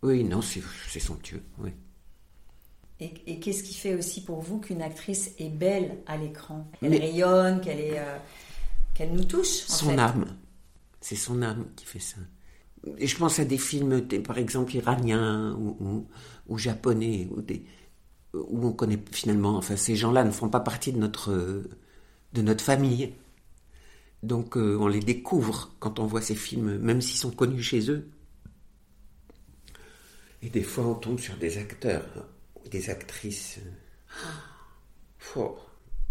[0.03, 1.43] Oui, non, c'est c'est somptueux.
[1.59, 1.71] Oui.
[3.01, 6.67] Et, et qu'est-ce qui fait aussi pour vous qu'une actrice est belle à l'écran?
[6.83, 8.17] Elle Mais- rayonne, qu'elle est, euh,
[8.95, 9.65] qu'elle nous touche.
[9.69, 9.99] En Son fait.
[9.99, 10.25] âme,
[11.01, 12.19] c'est son âme qui fait ça.
[12.99, 16.09] Et je pense à des films, par exemple iraniens ou, ou,
[16.49, 17.65] ou japonais, ou des,
[18.33, 19.57] où on connaît finalement.
[19.57, 21.63] Enfin, ces gens-là ne font pas partie de notre
[22.33, 23.13] de notre famille.
[24.23, 27.91] Donc, euh, on les découvre quand on voit ces films, même s'ils sont connus chez
[27.91, 28.09] eux.
[30.43, 32.07] Et des fois, on tombe sur des acteurs
[32.63, 33.59] ou des actrices.
[35.37, 35.59] oh,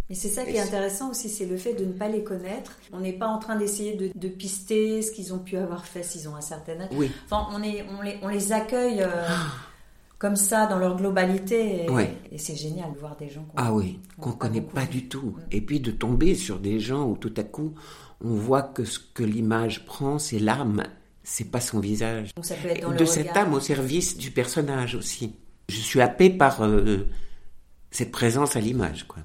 [0.09, 2.77] Mais c'est ça qui est intéressant aussi, c'est le fait de ne pas les connaître.
[2.91, 6.01] On n'est pas en train d'essayer de, de pister ce qu'ils ont pu avoir fait
[6.03, 6.89] s'ils ont un certain âge.
[6.93, 7.11] Oui.
[7.25, 9.27] Enfin, on, est, on, les, on les accueille euh,
[10.17, 11.85] comme ça dans leur globalité.
[11.85, 12.17] Et, Ouais.
[12.31, 15.07] et c'est génial de voir des gens qu'on Ah oui, qu'on pas connaît pas du
[15.07, 15.35] tout.
[15.51, 17.75] Et puis de tomber sur des gens où tout à coup,
[18.21, 20.83] on voit que ce que l'image prend, c'est l'âme,
[21.23, 22.33] c'est pas son visage.
[22.33, 23.45] Donc ça peut être dans le de cette regard.
[23.45, 25.35] âme au service du personnage aussi.
[25.69, 27.05] Je suis happé par euh,
[27.91, 29.19] cette présence à l'image, quoi.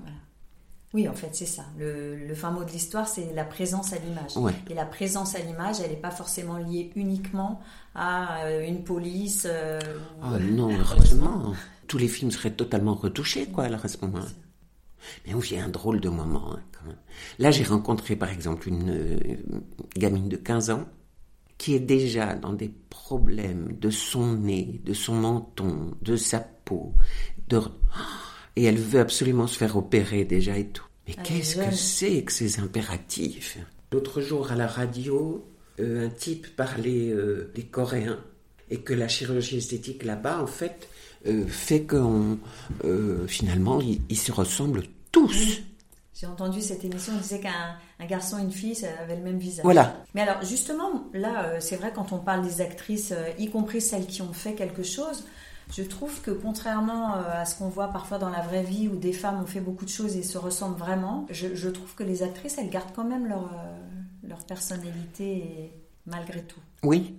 [0.95, 1.65] Oui, en fait, c'est ça.
[1.77, 4.37] Le, le fin mot de l'histoire, c'est la présence à l'image.
[4.37, 4.53] Ouais.
[4.71, 7.61] Et la présence à l'image, elle n'est pas forcément liée uniquement
[7.97, 9.45] à euh, une police.
[9.51, 9.81] euh,
[10.23, 11.53] Oh non, heureusement.
[11.89, 14.29] Tous les films seraient totalement retouchés, quoi, alors à ce moment-là.
[15.27, 16.97] Mais on vit un drôle de moment, hein, quand même.
[17.41, 19.19] Là, j'ai rencontré, par exemple, une euh,
[19.97, 20.85] gamine de 15 ans
[21.59, 26.95] qui est déjà dans des problèmes de son nez, de son menton, de sa peau,
[27.49, 27.61] de...
[28.57, 30.87] et elle veut absolument se faire opérer déjà et tout.
[31.07, 33.59] Mais qu'est-ce que c'est que ces impératifs?
[33.93, 35.45] L'autre jour à la radio,
[35.81, 38.19] euh, un type parlait euh, des Coréens
[38.71, 40.89] et que la chirurgie esthétique là-bas, en fait,
[41.27, 42.01] euh, fait que
[43.27, 45.61] finalement, ils, se ressemblent tous.
[46.15, 49.39] J'ai entendu cette émission, on disait qu'un garçon et une fille ça avait le même
[49.39, 49.65] visage.
[49.65, 50.03] Voilà.
[50.15, 54.23] Mais alors justement, là, c'est vrai quand on parle des actrices, y compris celles qui
[54.23, 55.25] ont fait quelque chose,
[55.73, 59.13] je trouve que contrairement à ce qu'on voit parfois dans la vraie vie où des
[59.13, 62.59] femmes ont fait beaucoup de choses et se ressemblent vraiment, je, trouve que les actrices,
[62.59, 63.51] elles gardent quand même leur,
[64.23, 65.73] leur personnalité
[66.07, 66.61] malgré tout.
[66.83, 67.15] Oui,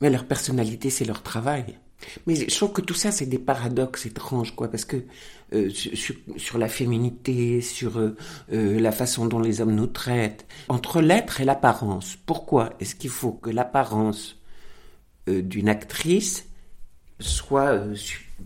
[0.00, 1.78] mais leur personnalité, c'est leur travail.
[2.26, 5.04] Mais je trouve que tout ça, c'est des paradoxes étranges, quoi, parce que
[5.52, 8.16] euh, sur, la féminité, sur euh,
[8.52, 13.10] euh, la façon dont les hommes nous traitent, entre l'être et l'apparence, pourquoi est-ce qu'il
[13.10, 14.36] faut que l'apparence
[15.26, 16.46] d'une actrice
[17.20, 17.80] soit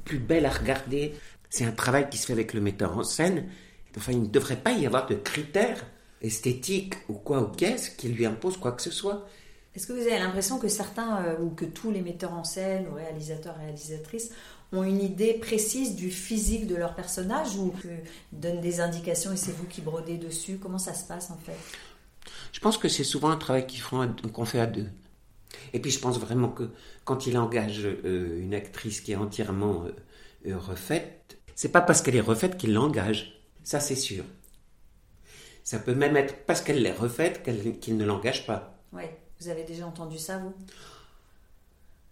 [0.04, 1.14] plus belle à regarder
[1.50, 3.46] C'est un travail qui se fait avec le metteur en scène.
[3.96, 5.84] Enfin, il ne devrait pas y avoir de critères
[6.20, 9.26] esthétiques ou quoi ou qu'est-ce qui lui imposent quoi que ce soit.
[9.74, 12.86] Est-ce que vous avez l'impression que certains, euh, ou que tous les metteurs en scène,
[12.90, 14.30] ou réalisateurs, réalisatrices,
[14.72, 17.72] ont une idée précise du physique de leur personnage ou
[18.32, 20.58] donnent des indications et c'est vous qui brodez dessus?
[20.60, 21.58] Comment ça se passe en fait?
[22.52, 23.66] Je pense que c'est souvent un travail
[24.32, 24.88] qu'on fait à deux.
[25.72, 26.70] Et puis je pense vraiment que
[27.04, 29.84] quand il engage euh, une actrice qui est entièrement
[30.46, 33.40] euh, refaite, c'est pas parce qu'elle est refaite qu'il l'engage.
[33.62, 34.24] Ça c'est sûr.
[35.62, 37.42] Ça peut même être parce qu'elle l'est refaite
[37.80, 38.78] qu'il ne l'engage pas.
[38.92, 39.04] Oui.
[39.40, 40.54] Vous avez déjà entendu ça, vous?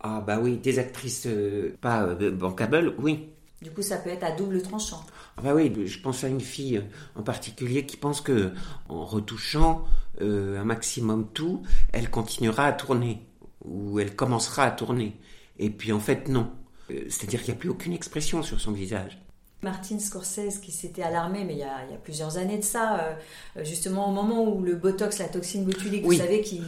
[0.01, 3.29] Ah, bah oui, des actrices euh, pas euh, bankable, oui.
[3.61, 5.05] Du coup, ça peut être à double tranchant.
[5.37, 6.83] Ah bah oui, je pense à une fille euh,
[7.15, 8.53] en particulier qui pense que
[8.89, 9.85] en retouchant
[10.21, 13.27] un maximum tout, elle continuera à tourner
[13.65, 15.17] ou elle commencera à tourner.
[15.59, 16.51] Et puis en fait non.
[16.89, 19.19] C'est-à-dire qu'il n'y a plus aucune expression sur son visage.
[19.63, 23.17] Martin Scorsese qui s'était alarmé, mais il y, a, plusieurs années de ça,
[23.63, 26.61] justement au moment où le Botox, la toxine botulique, vous savez, qui,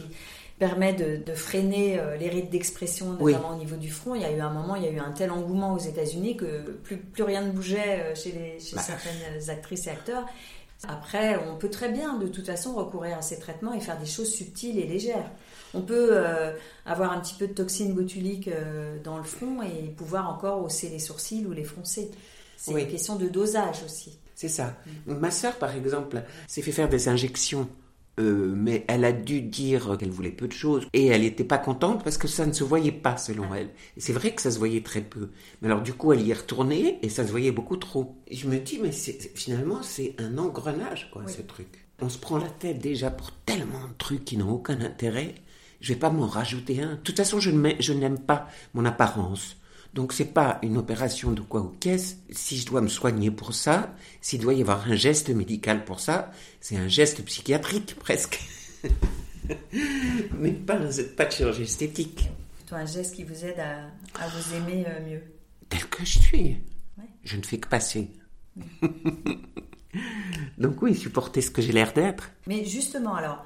[0.59, 4.15] permet de, freiner euh, les rides d'expression, notamment au niveau du front.
[4.15, 6.37] Il y a eu un moment, il y a eu un tel engouement aux États-Unis
[6.37, 8.81] que plus, plus rien ne bougeait euh, chez, les, chez bah.
[8.81, 10.25] certaines actrices et acteurs.
[10.87, 14.05] Après, on peut très bien, de toute façon, recourir à ces traitements et faire des
[14.05, 15.31] choses subtiles et légères.
[15.73, 16.53] On peut euh,
[16.85, 18.49] avoir un petit peu de toxine botulique
[19.03, 22.11] dans le front et pouvoir encore hausser les sourcils ou les froncer.
[22.57, 24.17] C'est une question de dosage aussi.
[24.35, 24.75] C'est ça.
[25.05, 25.13] Mm.
[25.15, 27.67] Ma sœur, par exemple, s'est fait faire des injections
[28.19, 31.57] euh, mais elle a dû dire qu'elle voulait peu de choses et elle n'était pas
[31.57, 33.69] contente parce que ça ne se voyait pas selon elle.
[33.97, 35.29] Et c'est vrai que ça se voyait très peu.
[35.61, 38.15] Mais alors du coup, elle y est retournée et ça se voyait beaucoup trop.
[38.27, 41.67] Et je me dis, mais finalement, c'est un engrenage, quoi, ce truc.
[42.01, 45.35] On se prend la tête déjà pour tellement de trucs qui n'ont aucun intérêt.
[45.81, 46.95] Je vais pas m'en rajouter un.
[46.95, 49.57] De toute façon, je n'aime pas mon apparence.
[49.95, 52.15] Donc c'est pas une opération de quoi ou qu'est-ce.
[52.29, 56.01] Si je dois me soigner pour ça, s'il doit y avoir un geste médical pour
[56.01, 58.43] ça, c'est un geste psychiatrique presque.
[60.37, 60.77] Mais pas,
[61.15, 62.29] pas de chirurgie esthétique.
[62.57, 65.21] Plutôt un geste qui vous aide à, vous aimer euh, mieux.
[65.69, 66.57] Tel que je suis.
[67.23, 68.09] Je ne fais que passer.
[70.57, 72.31] Donc oui, supporter ce que j'ai l'air d'être.
[72.47, 73.45] Mais justement, alors,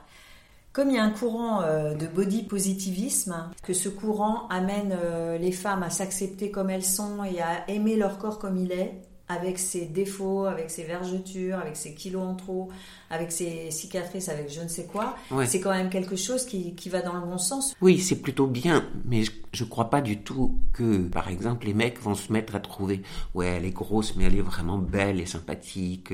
[0.71, 5.37] comme il y a un courant euh, de body positivisme, que ce courant amène euh,
[5.37, 9.01] les femmes à s'accepter comme elles sont et à aimer leur corps comme il est,
[9.29, 12.69] avec ses défauts, avec ses vergetures, avec ses kilos en trop,
[13.11, 17.01] avec ses cicatrices, avec je ne sais quoi, c'est quand même quelque chose qui, va
[17.01, 17.75] dans le bon sens.
[17.79, 21.75] Oui, c'est plutôt bien, mais je ne crois pas du tout que, par exemple, les
[21.75, 23.03] mecs vont se mettre à trouver,
[23.35, 26.11] ouais, elle est grosse, mais elle est vraiment belle et sympathique.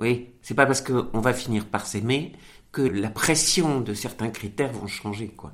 [0.00, 2.32] Oui, c'est pas parce qu'on va finir par s'aimer
[2.72, 5.52] que la pression de certains critères vont changer, quoi.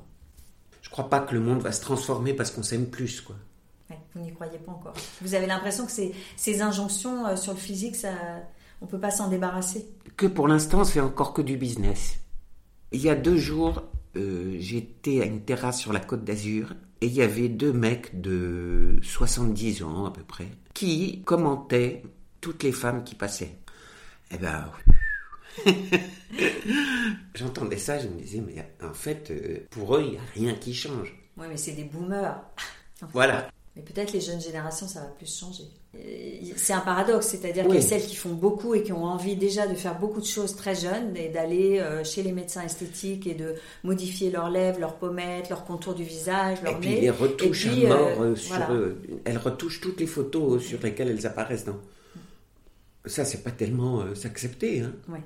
[0.81, 3.35] Je crois pas que le monde va se transformer parce qu'on s'aime plus, quoi.
[4.13, 4.93] vous n'y croyez pas encore.
[5.21, 8.11] Vous avez l'impression que ces, ces injonctions euh, sur le physique, ça,
[8.81, 12.19] on peut pas s'en débarrasser Que pour l'instant, c'est encore que du business.
[12.91, 13.83] Il y a deux jours,
[14.15, 18.21] euh, j'étais à une terrasse sur la côte d'Azur et il y avait deux mecs
[18.21, 22.03] de 70 ans à peu près qui commentaient
[22.41, 23.57] toutes les femmes qui passaient.
[24.31, 24.65] Eh ben,
[27.35, 30.53] J'entendais ça, je me disais, mais en fait, euh, pour eux, il n'y a rien
[30.55, 31.13] qui change.
[31.37, 32.41] Oui, mais c'est des boomers.
[33.13, 33.49] voilà.
[33.75, 35.63] Mais peut-être les jeunes générations, ça va plus changer.
[36.55, 39.67] C'est un paradoxe, c'est-à-dire y a celles qui font beaucoup et qui ont envie déjà
[39.67, 43.35] de faire beaucoup de choses très jeunes et d'aller euh, chez les médecins esthétiques et
[43.35, 47.67] de modifier leurs lèvres, leurs pommettes, leurs contours du visage, leur et Puis les retouches
[47.67, 48.55] à mort euh, sur,
[49.25, 51.79] elles retouchent toutes les photos sur lesquelles elles apparaissent dans.
[53.05, 54.81] Ça, c'est pas tellement euh, s'accepter.
[54.81, 54.93] Hein.
[55.09, 55.21] Ouais.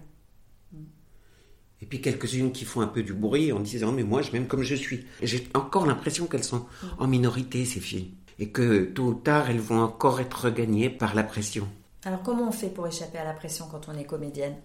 [1.82, 4.48] Et puis quelques-unes qui font un peu du bruit en disant mais moi je m'aime
[4.48, 5.06] comme je suis.
[5.22, 6.66] J'ai encore l'impression qu'elles sont
[6.98, 11.13] en minorité ces filles et que tôt ou tard elles vont encore être regagnées par
[11.16, 11.68] la pression.
[12.04, 14.56] Alors comment on fait pour échapper à la pression quand on est comédienne?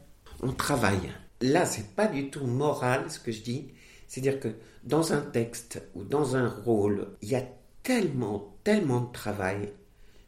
[0.42, 1.12] On travaille.
[1.42, 3.68] Là c'est pas du tout moral ce que je dis.
[4.09, 4.48] C'est-à-dire que
[4.85, 7.44] dans un texte ou dans un rôle, il y a
[7.83, 9.70] tellement, tellement de travail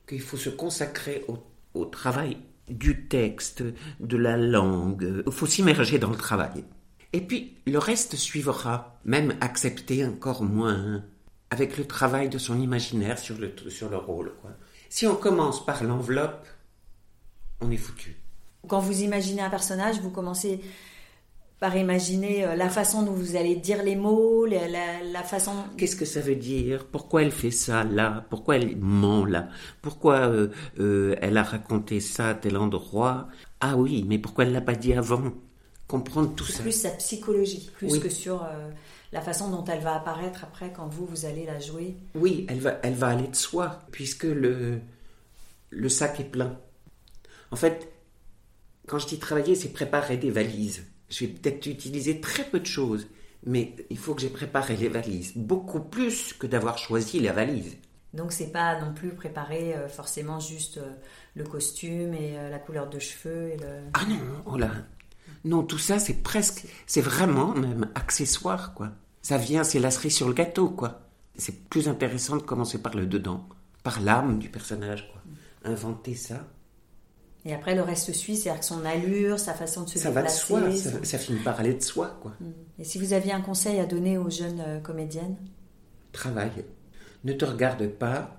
[0.06, 1.38] qu'il faut se consacrer au,
[1.74, 3.62] au travail du texte,
[4.00, 5.22] de la langue.
[5.26, 6.64] Il faut s'immerger dans le travail.
[7.14, 11.04] Et puis, le reste suivra, même accepter encore moins,
[11.50, 14.32] avec le travail de son imaginaire sur le, sur le rôle.
[14.42, 14.50] Quoi.
[14.88, 16.44] Si on commence par l'enveloppe,
[17.60, 18.16] on est foutu.
[18.66, 20.60] Quand vous imaginez un personnage, vous commencez
[21.60, 25.52] par imaginer euh, la façon dont vous allez dire les mots, la, la- la façon...
[25.78, 26.84] Qu'est-ce que ça veut dire?
[26.84, 28.26] Pourquoi elle fait ça là?
[28.28, 29.48] Pourquoi elle ment là?
[29.82, 30.48] Pourquoi euh,
[30.80, 33.28] euh, elle a raconté ça à tel endroit?
[33.60, 35.32] Ah oui, mais pourquoi elle l'a pas dit avant?
[35.88, 36.62] Comprendre tout C'est ça.
[36.62, 38.00] plus sa psychologie, plus Oui.
[38.00, 38.70] que sur euh,
[39.12, 41.96] la façon dont elle va apparaître après quand vous, vous allez la jouer.
[42.14, 44.80] Oui, elle va, elle va aller de soi, puisque le,
[45.70, 46.58] le sac est plein.
[47.50, 47.92] En fait,
[48.86, 50.84] quand je dis travailler, c'est préparer des valises.
[51.10, 53.06] Je vais peut-être utiliser très peu de choses,
[53.44, 55.32] mais il faut que j'ai préparé les valises.
[55.36, 57.76] Beaucoup plus que d'avoir choisi la valise.
[58.14, 60.92] Donc c'est pas non plus préparer euh, forcément juste euh,
[61.34, 63.66] le costume et euh, la couleur de cheveux et le...
[63.92, 64.16] Ah non,
[64.46, 64.70] oh là.
[65.44, 68.90] Non, tout ça, c'est presque, c'est vraiment même accessoire, quoi.
[69.22, 71.00] Ça vient, c'est la cerise sur le gâteau, quoi.
[71.36, 73.46] C'est plus intéressant de commencer par le dedans,
[73.82, 75.20] par l'âme du personnage, quoi.
[75.64, 76.46] Inventer ça,
[77.46, 80.22] Et après le reste suit, c'est-à-dire que son allure, sa façon de se ça va
[80.22, 80.60] de soi,
[81.02, 82.32] ça, finit par aller de soi, quoi.
[82.78, 85.36] Et si vous aviez un conseil à donner aux jeunes euh, comédiennes?
[86.12, 86.64] Travaille.
[87.24, 88.36] Ne te regarde pas,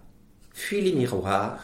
[0.53, 1.63] fuis les miroirs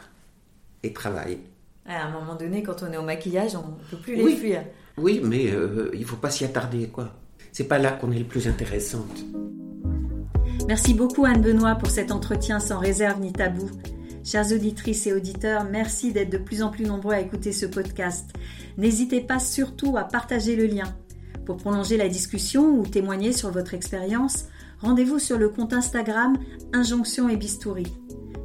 [0.84, 1.40] et travaille.
[1.86, 4.38] À un moment donné, quand on est au maquillage, on ne peut plus les Oui.
[4.38, 4.64] fuir.
[4.98, 7.16] Oui, mais euh, il faut pas s'y attarder, quoi.
[7.52, 9.26] C'est pas là qu'on est le plus intéressante.
[10.68, 13.70] Merci beaucoup Anne Benoît pour cet entretien sans réserve ni tabou.
[14.24, 18.30] Chères auditrices et auditeurs, merci d'être de plus en plus nombreux à écouter ce podcast.
[18.78, 20.96] N'hésitez pas surtout à partager le lien.
[21.46, 24.46] Pour prolonger la discussion ou témoigner sur votre expérience,
[24.80, 26.38] rendez-vous sur le compte Instagram
[26.72, 27.88] Injonction et Bistouri.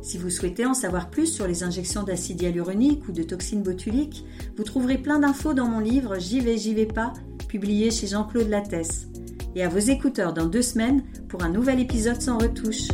[0.07, 4.25] Si vous souhaitez en savoir plus sur les injections d'acide hyaluronique ou de toxines botuliques,
[4.57, 7.13] vous trouverez plein d'infos dans mon livre J'y vais, j'y vais pas,
[7.49, 9.09] publié chez Jean-Claude Lattès.
[9.57, 12.87] Et à vos écouteurs dans deux semaines pour un nouvel épisode sans retouche.